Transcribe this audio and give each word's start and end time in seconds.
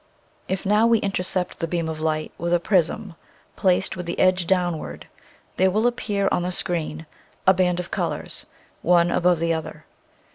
If 0.47 0.65
now 0.65 0.87
we 0.87 0.97
intercept 0.97 1.59
the 1.59 1.67
beam 1.67 1.87
of 1.87 2.01
light 2.01 2.31
with 2.39 2.53
a 2.55 2.59
prism 2.59 3.13
placed 3.55 3.95
with 3.95 4.07
the 4.07 4.17
edge 4.17 4.47
downward 4.47 5.05
there 5.57 5.69
will 5.69 5.85
appear 5.85 6.27
on 6.31 6.41
the 6.41 6.51
screen 6.51 7.05
a 7.45 7.53
band 7.53 7.79
of 7.79 7.91
colors, 7.91 8.47
one 8.81 9.11
above 9.11 9.37
the 9.37 9.53
other. 9.53 9.85